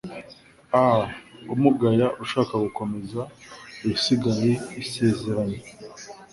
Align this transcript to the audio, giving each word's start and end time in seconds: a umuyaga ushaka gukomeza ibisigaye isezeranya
a 0.79 0.81
umuyaga 1.53 2.07
ushaka 2.23 2.53
gukomeza 2.65 3.21
ibisigaye 3.83 4.51
isezeranya 4.81 5.59